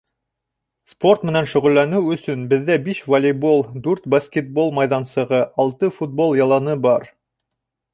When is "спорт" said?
0.91-1.25